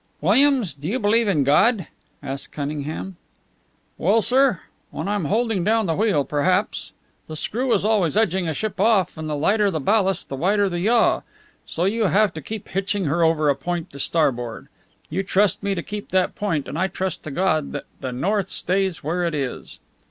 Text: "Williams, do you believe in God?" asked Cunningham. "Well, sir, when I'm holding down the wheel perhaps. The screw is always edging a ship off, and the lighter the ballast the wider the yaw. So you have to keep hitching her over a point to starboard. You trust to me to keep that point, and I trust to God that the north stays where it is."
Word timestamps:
"Williams, 0.19 0.73
do 0.73 0.87
you 0.87 0.97
believe 0.97 1.27
in 1.27 1.43
God?" 1.43 1.85
asked 2.23 2.51
Cunningham. 2.51 3.17
"Well, 3.99 4.23
sir, 4.23 4.61
when 4.89 5.07
I'm 5.07 5.25
holding 5.25 5.63
down 5.63 5.85
the 5.85 5.93
wheel 5.93 6.25
perhaps. 6.25 6.91
The 7.27 7.35
screw 7.35 7.71
is 7.71 7.85
always 7.85 8.17
edging 8.17 8.47
a 8.47 8.53
ship 8.55 8.79
off, 8.81 9.15
and 9.15 9.29
the 9.29 9.35
lighter 9.35 9.69
the 9.69 9.79
ballast 9.79 10.29
the 10.29 10.35
wider 10.35 10.67
the 10.69 10.79
yaw. 10.79 11.21
So 11.67 11.85
you 11.85 12.05
have 12.07 12.33
to 12.33 12.41
keep 12.41 12.69
hitching 12.69 13.05
her 13.05 13.23
over 13.23 13.47
a 13.49 13.55
point 13.55 13.91
to 13.91 13.99
starboard. 13.99 14.69
You 15.11 15.21
trust 15.21 15.59
to 15.59 15.65
me 15.65 15.75
to 15.75 15.83
keep 15.83 16.09
that 16.09 16.33
point, 16.33 16.67
and 16.67 16.79
I 16.79 16.87
trust 16.87 17.21
to 17.25 17.29
God 17.29 17.71
that 17.73 17.85
the 17.99 18.11
north 18.11 18.49
stays 18.49 19.03
where 19.03 19.23
it 19.23 19.35
is." 19.35 19.77